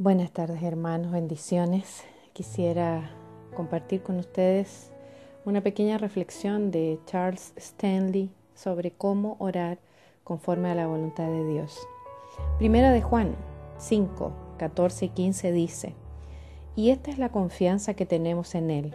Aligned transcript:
Buenas 0.00 0.30
tardes 0.30 0.62
hermanos, 0.62 1.10
bendiciones. 1.10 2.04
Quisiera 2.32 3.10
compartir 3.56 4.00
con 4.00 4.20
ustedes 4.20 4.92
una 5.44 5.60
pequeña 5.60 5.98
reflexión 5.98 6.70
de 6.70 7.00
Charles 7.04 7.52
Stanley 7.56 8.30
sobre 8.54 8.92
cómo 8.92 9.34
orar 9.40 9.80
conforme 10.22 10.70
a 10.70 10.76
la 10.76 10.86
voluntad 10.86 11.26
de 11.26 11.44
Dios. 11.48 11.80
Primera 12.58 12.92
de 12.92 13.02
Juan 13.02 13.34
5, 13.78 14.32
14 14.56 15.06
y 15.06 15.08
15 15.08 15.50
dice, 15.50 15.94
y 16.76 16.90
esta 16.90 17.10
es 17.10 17.18
la 17.18 17.32
confianza 17.32 17.94
que 17.94 18.06
tenemos 18.06 18.54
en 18.54 18.70
Él, 18.70 18.94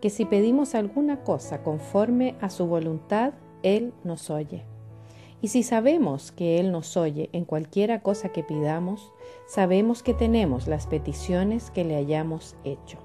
que 0.00 0.08
si 0.08 0.24
pedimos 0.24 0.74
alguna 0.74 1.24
cosa 1.24 1.62
conforme 1.62 2.36
a 2.40 2.48
su 2.48 2.66
voluntad, 2.66 3.34
Él 3.62 3.92
nos 4.02 4.30
oye. 4.30 4.64
Y 5.42 5.48
si 5.48 5.64
sabemos 5.64 6.30
que 6.30 6.60
Él 6.60 6.70
nos 6.70 6.96
oye 6.96 7.28
en 7.32 7.44
cualquiera 7.44 8.00
cosa 8.00 8.28
que 8.28 8.44
pidamos, 8.44 9.12
sabemos 9.48 10.04
que 10.04 10.14
tenemos 10.14 10.68
las 10.68 10.86
peticiones 10.86 11.72
que 11.72 11.82
le 11.82 11.96
hayamos 11.96 12.54
hecho. 12.62 12.98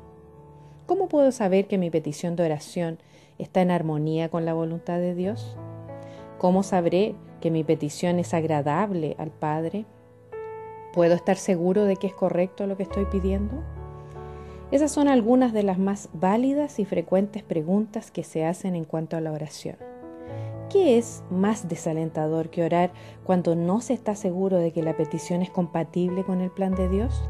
¿Cómo 0.85 1.09
puedo 1.09 1.31
saber 1.31 1.67
que 1.67 1.79
mi 1.79 1.89
petición 1.89 2.35
de 2.35 2.45
oración 2.45 2.99
está 3.39 3.63
en 3.63 3.71
armonía 3.71 4.29
con 4.29 4.45
la 4.45 4.53
voluntad 4.53 4.99
de 4.99 5.15
Dios? 5.15 5.57
¿Cómo 6.37 6.61
sabré 6.61 7.15
que 7.41 7.49
mi 7.49 7.63
petición 7.63 8.19
es 8.19 8.35
agradable 8.35 9.15
al 9.17 9.31
Padre? 9.31 9.87
¿Puedo 10.93 11.15
estar 11.15 11.37
seguro 11.37 11.85
de 11.85 11.95
que 11.95 12.05
es 12.05 12.13
correcto 12.13 12.67
lo 12.67 12.77
que 12.77 12.83
estoy 12.83 13.05
pidiendo? 13.05 13.63
Esas 14.69 14.91
son 14.91 15.07
algunas 15.07 15.53
de 15.53 15.63
las 15.63 15.79
más 15.79 16.09
válidas 16.13 16.77
y 16.77 16.85
frecuentes 16.85 17.41
preguntas 17.41 18.11
que 18.11 18.23
se 18.23 18.45
hacen 18.45 18.75
en 18.75 18.85
cuanto 18.85 19.17
a 19.17 19.21
la 19.21 19.31
oración. 19.31 19.96
¿Qué 20.69 20.97
es 20.97 21.23
más 21.29 21.69
desalentador 21.69 22.49
que 22.49 22.61
orar 22.61 22.91
cuando 23.23 23.55
no 23.55 23.79
se 23.79 23.93
está 23.93 24.15
seguro 24.15 24.57
de 24.57 24.73
que 24.73 24.83
la 24.83 24.97
petición 24.97 25.41
es 25.41 25.49
compatible 25.49 26.25
con 26.25 26.41
el 26.41 26.51
plan 26.51 26.75
de 26.75 26.89
Dios? 26.89 27.23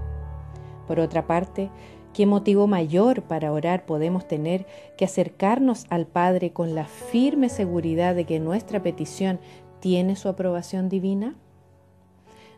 Por 0.87 0.99
otra 0.99 1.27
parte, 1.27 1.69
¿qué 2.13 2.25
motivo 2.25 2.65
mayor 2.65 3.21
para 3.21 3.51
orar 3.51 3.85
podemos 3.85 4.27
tener 4.27 4.65
que 4.97 5.05
acercarnos 5.05 5.85
al 5.91 6.07
Padre 6.07 6.51
con 6.51 6.73
la 6.73 6.85
firme 6.85 7.49
seguridad 7.49 8.15
de 8.15 8.25
que 8.25 8.39
nuestra 8.39 8.81
petición 8.81 9.39
tiene 9.81 10.15
su 10.15 10.29
aprobación 10.29 10.89
divina? 10.89 11.35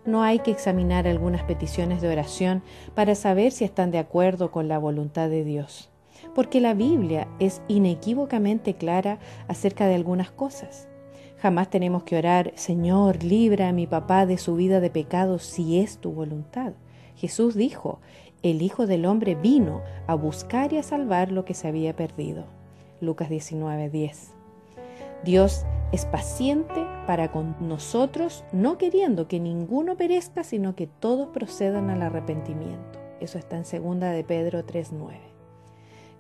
No 0.06 0.24
hay 0.24 0.40
que 0.40 0.52
examinar 0.52 1.08
algunas 1.08 1.44
peticiones 1.44 2.02
de 2.02 2.08
oración 2.08 2.64
para 2.96 3.16
saber 3.16 3.52
si 3.52 3.66
están 3.66 3.92
de 3.92 4.00
acuerdo 4.00 4.50
con 4.50 4.70
la 4.70 4.78
voluntad 4.78 5.30
de 5.30 5.44
Dios 5.44 5.89
porque 6.36 6.60
la 6.60 6.74
Biblia 6.74 7.28
es 7.40 7.62
inequívocamente 7.68 8.76
clara 8.76 9.20
acerca 9.48 9.88
de 9.88 9.96
algunas 9.96 10.32
cosas. 10.32 10.88
Jamás 11.42 11.70
tenemos 11.70 12.04
que 12.04 12.18
orar, 12.18 12.52
Señor, 12.56 13.24
libra 13.24 13.70
a 13.70 13.74
mi 13.74 13.88
papá 13.88 14.26
de 14.26 14.38
su 14.38 14.56
vida 14.56 14.80
de 14.82 14.90
pecado 14.90 15.40
si 15.40 15.80
es 15.80 15.98
tu 15.98 16.12
voluntad. 16.12 16.74
Jesús 17.16 17.56
dijo, 17.56 18.00
el 18.44 18.62
Hijo 18.62 18.88
del 18.88 19.06
Hombre 19.06 19.36
vino 19.36 19.82
a 20.08 20.16
buscar 20.16 20.72
y 20.74 20.78
a 20.78 20.84
salvar 20.84 21.32
lo 21.32 21.46
que 21.46 21.54
se 21.54 21.68
había 21.68 21.96
perdido. 21.96 22.46
Lucas 23.02 23.30
19:10. 23.30 24.34
Dios 25.24 25.66
es 25.92 26.06
paciente 26.06 26.86
para 27.08 27.32
con 27.32 27.56
nosotros, 27.60 28.46
no 28.52 28.78
queriendo 28.78 29.28
que 29.28 29.40
ninguno 29.40 29.98
perezca, 29.98 30.44
sino 30.44 30.76
que 30.76 30.88
todos 30.88 31.30
procedan 31.30 31.90
al 31.90 32.02
arrepentimiento. 32.02 33.00
Eso 33.20 33.38
está 33.38 33.58
en 33.58 33.64
2 33.64 34.00
de 34.14 34.24
Pedro 34.24 34.66
3:9. 34.66 35.39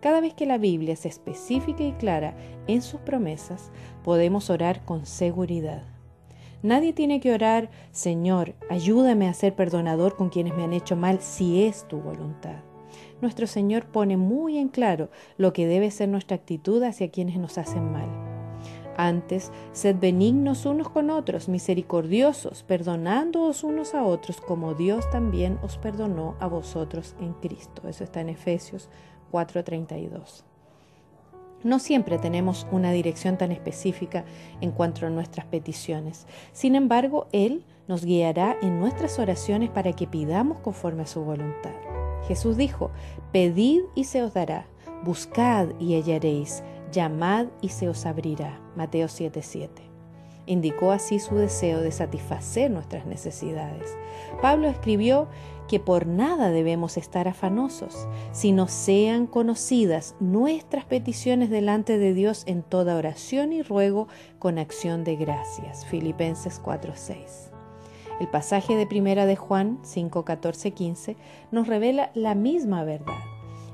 Cada 0.02 0.22
vez 0.22 0.34
que 0.34 0.46
la 0.46 0.58
Biblia 0.58 0.94
es 0.94 1.06
específica 1.06 1.84
y 1.84 1.92
clara 1.94 2.36
en 2.68 2.82
sus 2.82 3.02
promesas, 3.02 3.72
podemos 4.04 4.50
orar 4.50 4.86
con 4.86 5.06
seguridad. 5.06 5.84
Nadie 6.62 6.94
tiene 6.94 7.20
que 7.20 7.34
orar, 7.34 7.70
Señor, 7.92 8.56
ayúdame 8.70 9.28
a 9.28 9.34
ser 9.34 9.56
perdonador 9.56 10.16
con 10.16 10.30
quienes 10.30 10.56
me 10.56 10.64
han 10.64 10.74
hecho 10.74 10.96
mal 10.96 11.20
si 11.22 11.64
es 11.64 11.88
tu 11.88 12.00
voluntad. 12.00 12.58
Nuestro 13.22 13.48
Señor 13.48 13.86
pone 13.86 14.18
muy 14.18 14.58
en 14.58 14.70
claro 14.70 15.10
lo 15.38 15.52
que 15.54 15.68
debe 15.68 15.92
ser 15.92 16.10
nuestra 16.10 16.36
actitud 16.36 16.82
hacia 16.84 17.12
quienes 17.12 17.38
nos 17.38 17.58
hacen 17.58 17.92
mal. 17.92 18.10
Antes, 18.98 19.54
sed 19.72 19.96
benignos 19.98 20.66
unos 20.66 20.90
con 20.90 21.10
otros, 21.10 21.48
misericordiosos, 21.48 22.64
perdonándoos 22.64 23.64
unos 23.64 23.96
a 23.96 24.04
otros, 24.04 24.42
como 24.42 24.74
Dios 24.74 25.10
también 25.10 25.58
os 25.64 25.78
perdonó 25.78 26.36
a 26.42 26.48
vosotros 26.48 27.16
en 27.22 27.32
Cristo. 27.34 27.88
Eso 27.88 28.04
está 28.04 28.20
en 28.20 28.28
Efesios 28.28 28.90
4:32. 29.32 30.44
No 31.64 31.80
siempre 31.80 32.18
tenemos 32.18 32.66
una 32.72 32.92
dirección 32.92 33.38
tan 33.38 33.52
específica 33.52 34.24
en 34.62 34.72
cuanto 34.72 35.06
a 35.06 35.10
nuestras 35.10 35.46
peticiones. 35.46 36.26
Sin 36.54 36.76
embargo, 36.76 37.28
Él 37.34 37.66
nos 37.88 38.06
guiará 38.06 38.56
en 38.62 38.80
nuestras 38.80 39.20
oraciones 39.20 39.70
para 39.70 39.92
que 39.92 40.08
pidamos 40.08 40.60
conforme 40.62 41.04
a 41.04 41.08
su 41.08 41.22
voluntad. 41.22 41.74
Jesús 42.28 42.56
dijo, 42.56 42.92
pedid 43.34 43.82
y 43.96 44.06
se 44.06 44.24
os 44.24 44.34
dará, 44.34 44.68
buscad 45.04 45.70
y 45.80 45.96
hallaréis, 45.96 46.64
llamad 46.92 47.48
y 47.62 47.70
se 47.70 47.90
os 47.90 48.06
abrirá. 48.06 48.62
Mateo 48.76 49.08
7:7. 49.08 49.70
Indicó 50.50 50.90
así 50.90 51.20
su 51.20 51.36
deseo 51.36 51.80
de 51.80 51.92
satisfacer 51.92 52.72
nuestras 52.72 53.06
necesidades. 53.06 53.96
Pablo 54.42 54.68
escribió 54.68 55.28
que 55.68 55.80
por 55.80 56.08
nada 56.08 56.50
debemos 56.50 56.98
estar 56.98 57.28
afanosos, 57.28 58.08
sino 58.32 58.68
sean 58.68 59.28
conocidas 59.28 60.16
nuestras 60.20 60.86
peticiones 60.86 61.52
delante 61.52 62.00
de 62.00 62.16
Dios 62.16 62.46
en 62.48 62.64
toda 62.64 62.96
oración 62.96 63.54
y 63.54 63.62
ruego 63.62 64.08
con 64.40 64.58
acción 64.58 65.04
de 65.04 65.18
gracias. 65.18 65.86
Filipenses 65.86 66.60
4:6. 66.60 67.52
El 68.20 68.28
pasaje 68.28 68.76
de 68.76 68.88
primera 68.88 69.28
de 69.28 69.36
Juan 69.36 69.78
5, 69.84 70.26
15 70.74 71.16
nos 71.52 71.68
revela 71.68 72.10
la 72.16 72.34
misma 72.34 72.84
verdad. 72.84 73.22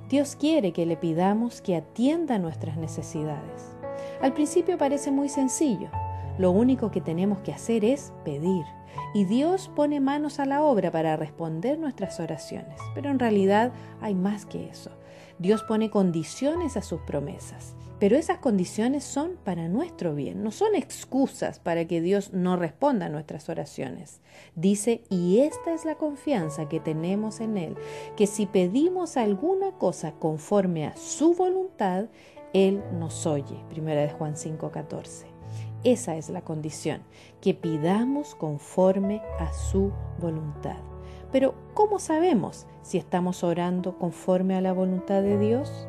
Dios 0.09 0.35
quiere 0.35 0.73
que 0.73 0.85
le 0.85 0.97
pidamos 0.97 1.61
que 1.61 1.77
atienda 1.77 2.37
nuestras 2.37 2.75
necesidades. 2.75 3.77
Al 4.21 4.33
principio 4.33 4.77
parece 4.77 5.11
muy 5.11 5.29
sencillo, 5.29 5.89
lo 6.37 6.51
único 6.51 6.91
que 6.91 7.01
tenemos 7.01 7.39
que 7.39 7.53
hacer 7.53 7.85
es 7.85 8.13
pedir. 8.23 8.65
Y 9.13 9.25
Dios 9.25 9.69
pone 9.75 9.99
manos 9.99 10.39
a 10.39 10.45
la 10.45 10.63
obra 10.63 10.91
para 10.91 11.15
responder 11.15 11.79
nuestras 11.79 12.19
oraciones. 12.19 12.79
Pero 12.93 13.09
en 13.09 13.19
realidad 13.19 13.71
hay 14.01 14.15
más 14.15 14.45
que 14.45 14.67
eso. 14.69 14.91
Dios 15.39 15.63
pone 15.63 15.89
condiciones 15.89 16.77
a 16.77 16.81
sus 16.81 17.01
promesas. 17.01 17.75
Pero 17.99 18.17
esas 18.17 18.39
condiciones 18.39 19.05
son 19.05 19.37
para 19.45 19.69
nuestro 19.69 20.15
bien, 20.15 20.43
no 20.43 20.51
son 20.51 20.75
excusas 20.75 21.59
para 21.59 21.85
que 21.85 22.01
Dios 22.01 22.33
no 22.33 22.57
responda 22.57 23.05
a 23.05 23.09
nuestras 23.09 23.47
oraciones. 23.47 24.19
Dice, 24.55 25.03
y 25.09 25.39
esta 25.39 25.73
es 25.73 25.85
la 25.85 25.95
confianza 25.95 26.67
que 26.67 26.81
tenemos 26.81 27.39
en 27.39 27.57
Él, 27.57 27.75
que 28.17 28.27
si 28.27 28.47
pedimos 28.47 29.15
alguna 29.15 29.71
cosa 29.71 30.11
conforme 30.11 30.85
a 30.85 30.97
su 30.97 31.35
voluntad, 31.35 32.07
Él 32.51 32.83
nos 32.99 33.25
oye. 33.25 33.63
Primera 33.69 34.01
de 34.01 34.09
Juan 34.09 34.35
5:14. 34.35 35.34
Esa 35.85 36.15
es 36.15 36.31
la 36.31 36.41
condición, 36.41 37.03
que 37.41 37.53
pidamos 37.53 38.33
conforme 38.33 39.21
a 39.39 39.53
su 39.53 39.91
voluntad. 40.19 40.77
Pero, 41.31 41.53
¿cómo 41.75 41.99
sabemos 41.99 42.65
si 42.81 42.97
estamos 42.97 43.43
orando 43.43 43.95
conforme 43.99 44.55
a 44.55 44.61
la 44.61 44.73
voluntad 44.73 45.21
de 45.21 45.37
Dios? 45.37 45.87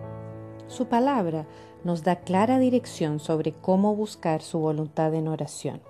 Su 0.66 0.88
palabra 0.88 1.46
nos 1.82 2.02
da 2.02 2.16
clara 2.16 2.58
dirección 2.58 3.20
sobre 3.20 3.52
cómo 3.52 3.96
buscar 3.96 4.42
su 4.42 4.58
voluntad 4.58 5.14
en 5.14 5.28
oración. 5.28 5.80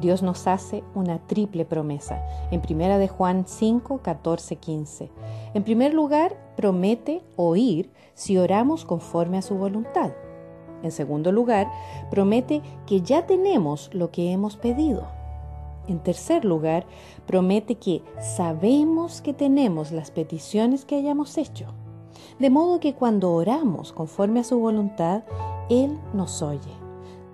Dios 0.00 0.22
nos 0.22 0.46
hace 0.46 0.82
una 0.94 1.18
triple 1.26 1.66
promesa. 1.66 2.24
En 2.50 2.62
primera 2.62 2.96
de 2.96 3.08
Juan 3.08 3.44
5, 3.46 3.98
14, 3.98 4.56
15. 4.56 5.10
En 5.52 5.62
primer 5.62 5.92
lugar, 5.92 6.54
promete 6.56 7.22
oír 7.36 7.90
si 8.14 8.38
oramos 8.38 8.86
conforme 8.86 9.36
a 9.36 9.42
su 9.42 9.56
voluntad. 9.56 10.12
En 10.82 10.92
segundo 10.92 11.32
lugar, 11.32 11.70
promete 12.10 12.62
que 12.86 13.02
ya 13.02 13.26
tenemos 13.26 13.90
lo 13.92 14.10
que 14.10 14.32
hemos 14.32 14.56
pedido. 14.56 15.06
En 15.88 15.98
tercer 15.98 16.44
lugar, 16.44 16.86
promete 17.26 17.74
que 17.74 18.02
sabemos 18.20 19.20
que 19.20 19.34
tenemos 19.34 19.92
las 19.92 20.10
peticiones 20.10 20.84
que 20.84 20.96
hayamos 20.96 21.36
hecho. 21.38 21.66
De 22.38 22.50
modo 22.50 22.80
que 22.80 22.94
cuando 22.94 23.32
oramos 23.32 23.92
conforme 23.92 24.40
a 24.40 24.44
su 24.44 24.58
voluntad, 24.58 25.24
Él 25.68 25.98
nos 26.14 26.42
oye. 26.42 26.72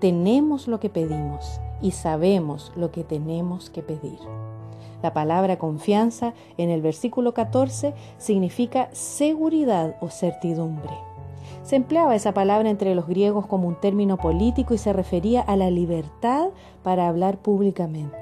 Tenemos 0.00 0.68
lo 0.68 0.80
que 0.80 0.90
pedimos 0.90 1.60
y 1.80 1.92
sabemos 1.92 2.72
lo 2.76 2.90
que 2.90 3.04
tenemos 3.04 3.70
que 3.70 3.82
pedir. 3.82 4.18
La 5.02 5.12
palabra 5.12 5.58
confianza 5.58 6.34
en 6.56 6.70
el 6.70 6.82
versículo 6.82 7.34
14 7.34 7.94
significa 8.18 8.88
seguridad 8.92 9.96
o 10.00 10.08
certidumbre. 10.08 11.15
Se 11.66 11.74
empleaba 11.74 12.14
esa 12.14 12.32
palabra 12.32 12.70
entre 12.70 12.94
los 12.94 13.08
griegos 13.08 13.46
como 13.46 13.66
un 13.66 13.74
término 13.74 14.18
político 14.18 14.72
y 14.72 14.78
se 14.78 14.92
refería 14.92 15.40
a 15.40 15.56
la 15.56 15.68
libertad 15.68 16.50
para 16.84 17.08
hablar 17.08 17.38
públicamente. 17.38 18.16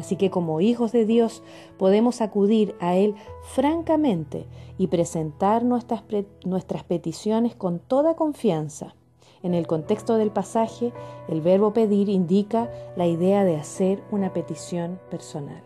Así 0.00 0.16
que 0.16 0.30
como 0.30 0.60
hijos 0.60 0.90
de 0.90 1.06
Dios 1.06 1.44
podemos 1.78 2.20
acudir 2.20 2.74
a 2.80 2.96
Él 2.96 3.14
francamente 3.44 4.46
y 4.78 4.88
presentar 4.88 5.62
nuestras, 5.62 6.02
nuestras 6.44 6.82
peticiones 6.82 7.54
con 7.54 7.78
toda 7.78 8.16
confianza. 8.16 8.96
En 9.44 9.54
el 9.54 9.68
contexto 9.68 10.16
del 10.16 10.32
pasaje, 10.32 10.92
el 11.28 11.40
verbo 11.40 11.72
pedir 11.72 12.08
indica 12.08 12.68
la 12.96 13.06
idea 13.06 13.44
de 13.44 13.58
hacer 13.58 14.02
una 14.10 14.32
petición 14.32 14.98
personal. 15.08 15.62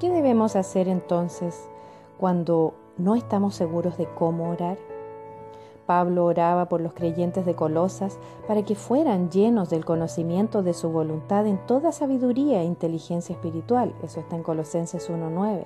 ¿Qué 0.00 0.08
debemos 0.08 0.56
hacer 0.56 0.88
entonces 0.88 1.68
cuando 2.16 2.72
no 2.96 3.14
estamos 3.14 3.54
seguros 3.54 3.98
de 3.98 4.08
cómo 4.14 4.48
orar? 4.48 4.95
Pablo 5.86 6.24
oraba 6.24 6.68
por 6.68 6.80
los 6.80 6.92
creyentes 6.92 7.46
de 7.46 7.54
Colosas 7.54 8.18
para 8.46 8.64
que 8.64 8.74
fueran 8.74 9.30
llenos 9.30 9.70
del 9.70 9.84
conocimiento 9.84 10.62
de 10.62 10.74
su 10.74 10.90
voluntad 10.90 11.46
en 11.46 11.64
toda 11.66 11.92
sabiduría 11.92 12.60
e 12.60 12.64
inteligencia 12.64 13.34
espiritual. 13.34 13.94
Eso 14.02 14.20
está 14.20 14.36
en 14.36 14.42
Colosenses 14.42 15.08
1.9. 15.08 15.64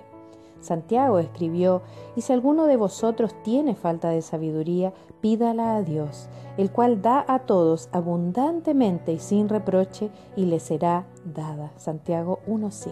Santiago 0.61 1.19
escribió, 1.19 1.83
y 2.17 2.21
si 2.21 2.33
alguno 2.33 2.67
de 2.67 2.77
vosotros 2.77 3.35
tiene 3.43 3.75
falta 3.75 4.11
de 4.11 4.21
sabiduría, 4.21 4.93
pídala 5.21 5.77
a 5.77 5.83
Dios, 5.83 6.29
el 6.59 6.71
cual 6.71 7.01
da 7.01 7.25
a 7.27 7.41
todos 7.41 7.89
abundantemente 7.93 9.13
y 9.13 9.19
sin 9.19 9.49
reproche, 9.49 10.11
y 10.37 10.45
le 10.45 10.61
será 10.61 11.07
dada. 11.25 11.73
Santiago 11.77 12.41
1.5. 12.47 12.91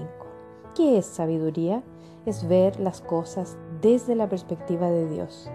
¿Qué 0.74 0.98
es 0.98 1.06
sabiduría? 1.06 1.82
Es 2.24 2.48
ver 2.48 2.80
las 2.80 3.00
cosas 3.00 3.58
desde 3.80 4.14
la 4.14 4.28
perspectiva 4.28 4.90
de 4.90 5.08
Dios. 5.08 5.50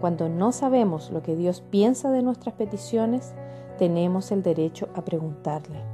Cuando 0.00 0.28
no 0.28 0.52
sabemos 0.52 1.10
lo 1.10 1.22
que 1.22 1.36
Dios 1.36 1.62
piensa 1.70 2.10
de 2.10 2.22
nuestras 2.22 2.54
peticiones, 2.54 3.34
tenemos 3.78 4.32
el 4.32 4.42
derecho 4.42 4.88
a 4.94 5.02
preguntarle. 5.02 5.92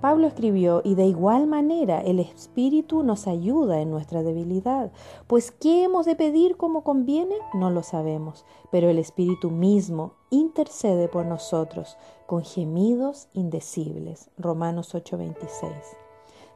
Pablo 0.00 0.26
escribió, 0.26 0.82
y 0.84 0.96
de 0.96 1.06
igual 1.06 1.46
manera 1.46 2.02
el 2.02 2.20
Espíritu 2.20 3.02
nos 3.02 3.26
ayuda 3.26 3.80
en 3.80 3.90
nuestra 3.90 4.22
debilidad, 4.22 4.92
pues 5.26 5.50
¿qué 5.50 5.84
hemos 5.84 6.04
de 6.04 6.14
pedir 6.14 6.58
como 6.58 6.84
conviene? 6.84 7.36
No 7.54 7.70
lo 7.70 7.82
sabemos, 7.82 8.44
pero 8.70 8.90
el 8.90 8.98
Espíritu 8.98 9.50
mismo 9.50 10.12
intercede 10.28 11.08
por 11.08 11.24
nosotros 11.24 11.96
con 12.26 12.44
gemidos 12.44 13.28
indecibles. 13.32 14.30
Romanos 14.36 14.94
8:26. 14.94 16.03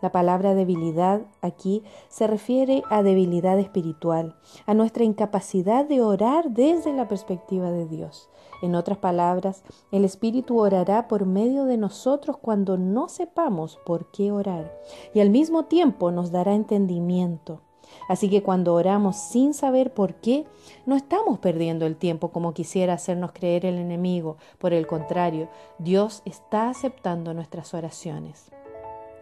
La 0.00 0.12
palabra 0.12 0.54
debilidad 0.54 1.22
aquí 1.42 1.82
se 2.08 2.26
refiere 2.26 2.82
a 2.88 3.02
debilidad 3.02 3.58
espiritual, 3.58 4.36
a 4.66 4.74
nuestra 4.74 5.04
incapacidad 5.04 5.84
de 5.84 6.00
orar 6.00 6.50
desde 6.50 6.92
la 6.92 7.08
perspectiva 7.08 7.70
de 7.70 7.86
Dios. 7.86 8.30
En 8.62 8.74
otras 8.74 8.98
palabras, 8.98 9.62
el 9.92 10.04
Espíritu 10.04 10.58
orará 10.58 11.08
por 11.08 11.26
medio 11.26 11.64
de 11.64 11.76
nosotros 11.76 12.36
cuando 12.36 12.76
no 12.76 13.08
sepamos 13.08 13.78
por 13.84 14.10
qué 14.10 14.32
orar 14.32 14.72
y 15.14 15.20
al 15.20 15.30
mismo 15.30 15.64
tiempo 15.64 16.10
nos 16.10 16.30
dará 16.30 16.54
entendimiento. 16.54 17.60
Así 18.08 18.28
que 18.28 18.42
cuando 18.42 18.74
oramos 18.74 19.16
sin 19.16 19.54
saber 19.54 19.94
por 19.94 20.14
qué, 20.14 20.46
no 20.86 20.96
estamos 20.96 21.38
perdiendo 21.38 21.86
el 21.86 21.96
tiempo 21.96 22.30
como 22.30 22.54
quisiera 22.54 22.94
hacernos 22.94 23.32
creer 23.32 23.66
el 23.66 23.78
enemigo. 23.78 24.36
Por 24.58 24.72
el 24.72 24.86
contrario, 24.86 25.48
Dios 25.78 26.22
está 26.24 26.68
aceptando 26.68 27.34
nuestras 27.34 27.74
oraciones. 27.74 28.50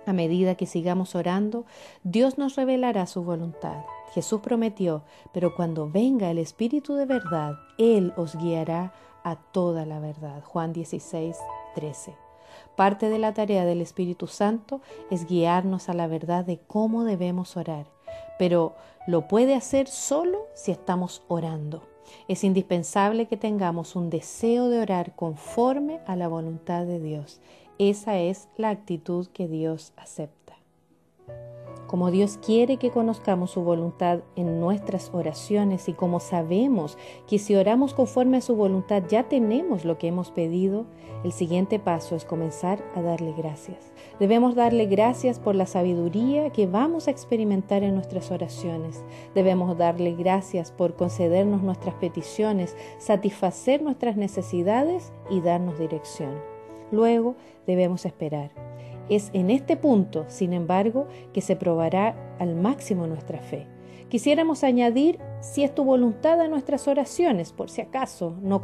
A 0.07 0.13
medida 0.13 0.55
que 0.55 0.67
sigamos 0.67 1.17
orando, 1.17 1.67
Dios 2.05 2.39
nos 2.39 2.55
revelará 2.55 3.07
su 3.07 3.25
voluntad. 3.25 3.85
Jesús 4.15 4.41
prometió, 4.41 5.03
pero 5.33 5.57
cuando 5.57 5.91
venga 5.91 6.31
el 6.31 6.39
Espíritu 6.39 6.95
de 6.95 7.07
verdad, 7.07 7.55
Él 7.77 8.13
os 8.17 8.37
guiará 8.37 8.93
a 9.25 9.35
toda 9.35 9.85
la 9.85 9.99
verdad. 9.99 10.45
Juan 10.45 10.73
16, 10.73 11.37
13. 11.75 12.15
Parte 12.77 13.09
de 13.09 13.19
la 13.19 13.35
tarea 13.35 13.65
del 13.65 13.81
Espíritu 13.81 14.29
Santo 14.29 14.81
es 15.11 15.27
guiarnos 15.27 15.89
a 15.89 15.95
la 15.95 16.07
verdad 16.07 16.45
de 16.45 16.61
cómo 16.61 17.03
debemos 17.03 17.57
orar, 17.57 17.87
pero 18.39 18.77
lo 19.09 19.27
puede 19.27 19.57
hacer 19.57 19.89
solo 19.89 20.47
si 20.55 20.71
estamos 20.71 21.23
orando. 21.27 21.83
Es 22.29 22.45
indispensable 22.45 23.27
que 23.27 23.37
tengamos 23.37 23.97
un 23.97 24.11
deseo 24.11 24.69
de 24.69 24.79
orar 24.79 25.17
conforme 25.17 25.99
a 26.07 26.15
la 26.15 26.29
voluntad 26.29 26.85
de 26.85 27.01
Dios 27.01 27.41
esa 27.79 28.19
es 28.19 28.49
la 28.57 28.71
actitud 28.71 29.27
que 29.29 29.49
Dios 29.49 29.93
acepta. 29.97 30.37
Como 31.87 32.11
Dios 32.11 32.39
quiere 32.45 32.79
que 32.79 32.91
conozcamos 32.91 33.53
su 33.53 33.63
voluntad 33.63 34.21
en 34.35 34.59
nuestras 34.59 35.11
oraciones 35.15 35.89
y 35.89 35.93
como 35.93 36.19
sabemos 36.19 36.99
que 37.29 37.39
si 37.39 37.55
oramos 37.55 37.95
conforme 37.95 38.39
a 38.39 38.41
su 38.41 38.57
voluntad 38.57 39.05
ya 39.09 39.29
tenemos 39.29 39.85
lo 39.85 39.97
que 39.97 40.09
hemos 40.09 40.33
pedido, 40.33 40.87
el 41.23 41.31
siguiente 41.31 41.79
paso 41.79 42.17
es 42.17 42.25
comenzar 42.25 42.83
a 42.97 43.03
darle 43.03 43.33
gracias. 43.33 43.93
Debemos 44.19 44.57
darle 44.57 44.87
gracias 44.87 45.39
por 45.39 45.55
la 45.55 45.67
sabiduría 45.67 46.51
que 46.51 46.67
vamos 46.67 47.07
a 47.07 47.13
experimentar 47.13 47.85
en 47.85 47.95
nuestras 47.95 48.33
oraciones. 48.33 49.05
Debemos 49.37 49.79
darle 49.79 50.13
gracias 50.15 50.73
por 50.73 50.97
concedernos 50.97 51.63
nuestras 51.63 51.95
peticiones, 51.95 52.77
satisfacer 52.99 53.83
nuestras 53.83 54.17
necesidades 54.17 55.13
y 55.31 55.41
darnos 55.41 55.79
dirección. 55.79 56.56
Luego 56.91 57.37
debemos 57.67 58.07
esperar. 58.07 58.51
Es 59.09 59.31
en 59.33 59.51
este 59.51 59.77
punto, 59.77 60.25
sin 60.29 60.53
embargo, 60.53 61.07
que 61.33 61.41
se 61.41 61.57
probará 61.57 62.17
al 62.39 62.57
máximo 62.57 63.07
nuestra 63.07 63.41
fe. 63.41 63.67
Quisiéramos 64.09 64.63
añadir 64.63 65.19
si 65.41 65.65
es 65.65 65.75
tu 65.75 65.85
voluntad 65.85 66.41
a 66.41 66.47
nuestras 66.47 66.87
oraciones, 66.87 67.53
por 67.53 67.71
si 67.71 67.81
acaso 67.81 68.37
no, 68.41 68.61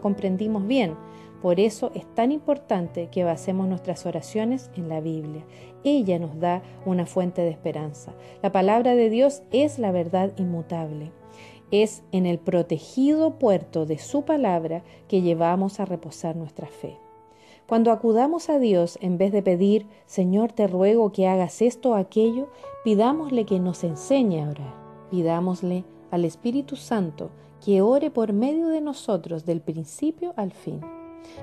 comprendimos 0.00 0.66
bien. 0.66 0.94
Por 1.42 1.60
eso 1.60 1.92
es 1.94 2.06
tan 2.14 2.32
importante 2.32 3.08
que 3.12 3.22
basemos 3.22 3.68
nuestras 3.68 4.06
oraciones 4.06 4.70
en 4.76 4.88
la 4.88 5.00
Biblia. 5.00 5.44
Ella 5.84 6.18
nos 6.18 6.40
da 6.40 6.62
una 6.84 7.06
fuente 7.06 7.42
de 7.42 7.50
esperanza. 7.50 8.12
La 8.42 8.50
palabra 8.50 8.94
de 8.94 9.10
Dios 9.10 9.42
es 9.52 9.78
la 9.78 9.92
verdad 9.92 10.32
inmutable. 10.36 11.12
Es 11.70 12.02
en 12.10 12.24
el 12.24 12.38
protegido 12.38 13.38
puerto 13.38 13.84
de 13.84 13.98
su 13.98 14.24
palabra 14.24 14.82
que 15.06 15.20
llevamos 15.20 15.80
a 15.80 15.84
reposar 15.84 16.34
nuestra 16.34 16.66
fe. 16.66 16.96
Cuando 17.68 17.92
acudamos 17.92 18.48
a 18.48 18.58
Dios, 18.58 18.96
en 19.02 19.18
vez 19.18 19.30
de 19.30 19.42
pedir, 19.42 19.86
Señor, 20.06 20.52
te 20.52 20.66
ruego 20.66 21.12
que 21.12 21.28
hagas 21.28 21.60
esto 21.60 21.90
o 21.90 21.94
aquello, 21.96 22.48
pidámosle 22.82 23.44
que 23.44 23.60
nos 23.60 23.84
enseñe 23.84 24.40
a 24.40 24.48
orar. 24.48 24.74
Pidámosle 25.10 25.84
al 26.10 26.24
Espíritu 26.24 26.76
Santo 26.76 27.28
que 27.62 27.82
ore 27.82 28.10
por 28.10 28.32
medio 28.32 28.68
de 28.68 28.80
nosotros 28.80 29.44
del 29.44 29.60
principio 29.60 30.32
al 30.38 30.52
fin. 30.52 30.80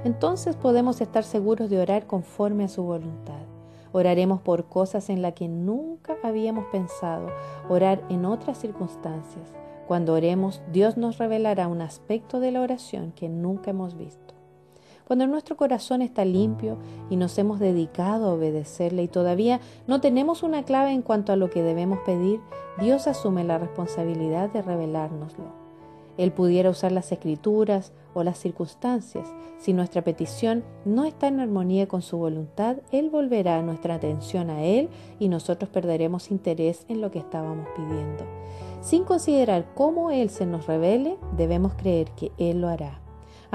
Entonces 0.04 0.56
podemos 0.56 1.00
estar 1.00 1.24
seguros 1.24 1.70
de 1.70 1.78
orar 1.78 2.08
conforme 2.08 2.64
a 2.64 2.70
su 2.70 2.82
voluntad. 2.82 3.44
Oraremos 3.92 4.42
por 4.42 4.66
cosas 4.66 5.12
en 5.12 5.22
las 5.22 5.34
que 5.34 5.48
nunca 5.48 6.18
habíamos 6.24 6.66
pensado, 6.72 7.28
orar 7.70 8.04
en 8.10 8.26
otras 8.26 8.58
circunstancias. 8.58 9.54
Cuando 9.88 10.16
oremos, 10.16 10.64
Dios 10.74 10.98
nos 10.98 11.20
revelará 11.20 11.68
un 11.68 11.84
aspecto 11.84 12.40
de 12.40 12.52
la 12.52 12.62
oración 12.62 13.12
que 13.12 13.30
nunca 13.30 13.70
hemos 13.70 13.96
visto. 13.96 14.26
Cuando 15.06 15.28
nuestro 15.28 15.56
corazón 15.56 16.02
está 16.02 16.26
limpio 16.26 16.78
y 17.12 17.16
nos 17.16 17.38
hemos 17.38 17.60
dedicado 17.60 18.28
a 18.28 18.34
obedecerle 18.34 19.04
y 19.04 19.08
todavía 19.08 19.60
no 19.86 20.02
tenemos 20.02 20.42
una 20.42 20.64
clave 20.64 20.92
en 20.92 21.04
cuanto 21.04 21.32
a 21.32 21.36
lo 21.36 21.52
que 21.52 21.62
debemos 21.62 22.00
pedir, 22.00 22.40
Dios 22.80 23.08
asume 23.08 23.44
la 23.44 23.60
responsabilidad 23.60 24.50
de 24.50 24.64
revelárnoslo. 24.64 25.66
Él 26.18 26.32
pudiera 26.32 26.70
usar 26.70 26.92
las 26.92 27.12
escrituras 27.12 27.92
o 28.14 28.24
las 28.24 28.40
circunstancias. 28.40 29.28
Si 29.60 29.74
nuestra 29.74 30.02
petición 30.02 30.64
no 30.86 31.06
está 31.06 31.28
en 31.28 31.40
armonía 31.40 31.88
con 31.88 32.02
su 32.02 32.18
voluntad, 32.18 32.78
Él 32.92 33.10
volverá 33.10 33.62
nuestra 33.62 33.96
atención 33.96 34.50
a 34.50 34.64
Él 34.64 34.90
y 35.20 35.28
nosotros 35.28 35.70
perderemos 35.70 36.32
interés 36.32 36.86
en 36.88 37.02
lo 37.02 37.12
que 37.12 37.20
estábamos 37.20 37.68
pidiendo. 37.76 38.24
Sin 38.82 39.04
considerar 39.04 39.68
cómo 39.76 40.10
Él 40.10 40.30
se 40.30 40.46
nos 40.46 40.68
revele, 40.68 41.18
debemos 41.36 41.74
creer 41.76 42.10
que 42.12 42.32
Él 42.38 42.62
lo 42.62 42.70
hará. 42.70 43.05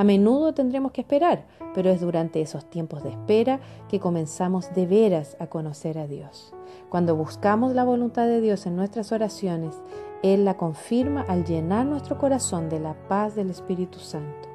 A 0.01 0.05
menudo 0.05 0.55
tendremos 0.55 0.93
que 0.93 1.03
esperar, 1.03 1.45
pero 1.75 1.91
es 1.91 2.01
durante 2.01 2.41
esos 2.41 2.65
tiempos 2.71 3.03
de 3.03 3.11
espera 3.11 3.61
que 3.87 4.01
comenzamos 4.01 4.73
de 4.75 4.87
veras 4.87 5.37
a 5.39 5.49
conocer 5.49 5.99
a 5.99 6.07
Dios. 6.07 6.55
Cuando 6.89 7.15
buscamos 7.15 7.75
la 7.75 7.85
voluntad 7.85 8.27
de 8.27 8.41
Dios 8.41 8.65
en 8.65 8.77
nuestras 8.77 9.13
oraciones, 9.13 9.75
Él 10.23 10.47
la 10.47 10.57
confirma 10.57 11.21
al 11.29 11.45
llenar 11.45 11.85
nuestro 11.85 12.17
corazón 12.17 12.71
de 12.71 12.81
la 12.81 12.95
paz 13.09 13.35
del 13.35 13.51
Espíritu 13.51 13.99
Santo. 13.99 14.50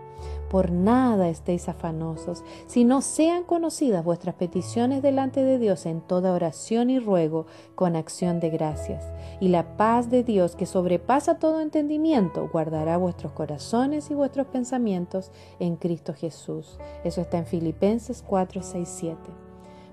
Por 0.49 0.71
nada 0.71 1.29
estéis 1.29 1.67
afanosos, 1.69 2.43
sino 2.67 3.01
sean 3.01 3.43
conocidas 3.43 4.03
vuestras 4.03 4.35
peticiones 4.35 5.01
delante 5.01 5.43
de 5.43 5.59
Dios 5.59 5.85
en 5.85 6.01
toda 6.01 6.33
oración 6.33 6.89
y 6.89 6.99
ruego 6.99 7.45
con 7.75 7.95
acción 7.95 8.39
de 8.39 8.49
gracias. 8.49 9.03
Y 9.39 9.49
la 9.49 9.77
paz 9.77 10.09
de 10.09 10.23
Dios, 10.23 10.55
que 10.55 10.65
sobrepasa 10.65 11.39
todo 11.39 11.61
entendimiento, 11.61 12.49
guardará 12.51 12.97
vuestros 12.97 13.33
corazones 13.33 14.09
y 14.11 14.13
vuestros 14.13 14.47
pensamientos 14.47 15.31
en 15.59 15.75
Cristo 15.75 16.13
Jesús. 16.13 16.77
Eso 17.03 17.21
está 17.21 17.37
en 17.37 17.45
Filipenses 17.45 18.23
4, 18.25 18.61
6, 18.61 18.89
7 18.89 19.44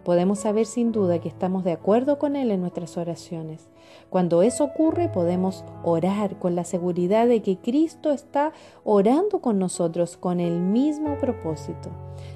podemos 0.04 0.40
saber 0.40 0.66
sin 0.66 0.92
duda 0.92 1.20
que 1.20 1.28
estamos 1.28 1.64
de 1.64 1.72
acuerdo 1.72 2.18
con 2.18 2.36
Él 2.36 2.50
en 2.50 2.60
nuestras 2.60 2.96
oraciones. 2.96 3.68
Cuando 4.10 4.42
eso 4.42 4.64
ocurre, 4.64 5.08
podemos 5.08 5.64
orar 5.82 6.38
con 6.38 6.54
la 6.54 6.64
seguridad 6.64 7.26
de 7.26 7.42
que 7.42 7.58
Cristo 7.58 8.10
está 8.10 8.52
orando 8.84 9.40
con 9.40 9.58
nosotros 9.58 10.16
con 10.16 10.40
el 10.40 10.60
mismo 10.60 11.18
propósito. 11.18 11.90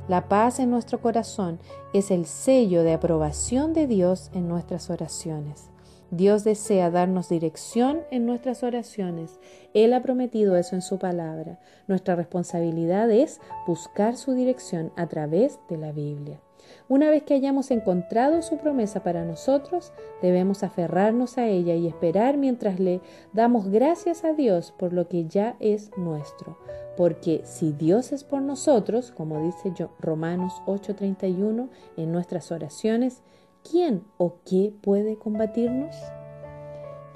La 0.08 0.28
paz 0.28 0.58
en 0.58 0.70
nuestro 0.70 1.00
corazón 1.00 1.58
es 1.92 2.11
el 2.11 2.26
sello 2.26 2.82
de 2.82 2.94
aprobación 2.94 3.73
de 3.73 3.87
Dios 3.87 4.30
en 4.35 4.49
nuestras 4.49 4.90
oraciones. 4.90 5.70
Dios 6.11 6.44
desea 6.44 6.90
darnos 6.90 7.28
dirección 7.28 8.02
en 8.12 8.26
nuestras 8.26 8.62
oraciones. 8.62 9.40
Él 9.75 9.92
ha 9.92 10.02
prometido 10.02 10.56
eso 10.56 10.76
en 10.76 10.82
su 10.82 10.99
palabra. 10.99 11.58
Nuestra 11.88 12.14
responsabilidad 12.14 13.11
es 13.11 13.40
buscar 13.66 14.16
su 14.16 14.32
dirección 14.32 14.92
a 14.96 15.08
través 15.08 15.58
de 15.68 15.78
la 15.78 15.90
Biblia. 15.90 16.40
Una 16.88 17.11
vez 17.11 17.25
que 17.25 17.35
hayamos 17.35 17.73
encontrado 17.73 18.43
su 18.43 18.59
promesa 18.59 19.02
para 19.02 19.25
nosotros, 19.25 19.93
debemos 20.23 20.62
aferrarnos 20.62 21.37
a 21.37 21.47
ella 21.47 21.75
y 21.75 21.88
esperar 21.88 22.37
mientras 22.37 22.78
le 22.78 23.00
damos 23.33 23.69
gracias 23.69 24.25
a 24.25 24.35
Dios 24.35 24.73
por 24.78 24.93
lo 24.93 25.09
que 25.09 25.26
ya 25.26 25.57
es 25.59 25.90
nuestro. 25.97 26.57
Porque 26.97 27.43
si 27.45 27.73
Dios 27.73 28.12
es 28.12 28.23
por 28.23 28.40
nosotros, 28.40 29.11
como 29.11 29.43
dice 29.43 29.73
Romanos 29.99 30.62
8:31 30.66 31.69
en 31.97 32.12
nuestras 32.12 32.52
oraciones, 32.52 33.23
¿quién 33.69 34.05
o 34.16 34.37
qué 34.45 34.73
puede 34.81 35.19
combatirnos? 35.19 35.97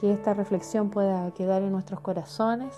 Que 0.00 0.12
esta 0.12 0.34
reflexión 0.34 0.90
pueda 0.90 1.32
quedar 1.32 1.62
en 1.62 1.70
nuestros 1.70 2.00
corazones 2.00 2.74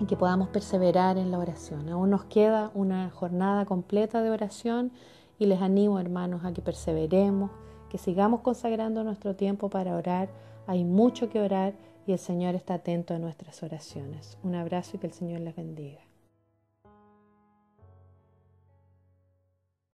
y 0.00 0.04
que 0.04 0.16
podamos 0.16 0.48
perseverar 0.48 1.16
en 1.16 1.30
la 1.30 1.38
oración. 1.38 1.88
Aún 1.88 2.10
nos 2.10 2.24
queda 2.24 2.70
una 2.74 3.10
jornada 3.10 3.64
completa 3.64 4.22
de 4.22 4.30
oración 4.30 4.92
y 5.38 5.46
les 5.46 5.60
animo, 5.62 6.00
hermanos, 6.00 6.44
a 6.44 6.52
que 6.52 6.62
perseveremos, 6.62 7.50
que 7.88 7.98
sigamos 7.98 8.40
consagrando 8.40 9.04
nuestro 9.04 9.36
tiempo 9.36 9.70
para 9.70 9.96
orar. 9.96 10.28
Hay 10.66 10.84
mucho 10.84 11.28
que 11.30 11.40
orar 11.40 11.74
y 12.06 12.12
el 12.12 12.18
Señor 12.18 12.54
está 12.54 12.74
atento 12.74 13.14
a 13.14 13.18
nuestras 13.18 13.62
oraciones. 13.62 14.38
Un 14.42 14.54
abrazo 14.54 14.96
y 14.96 15.00
que 15.00 15.06
el 15.06 15.12
Señor 15.12 15.40
les 15.40 15.54
bendiga. 15.54 16.07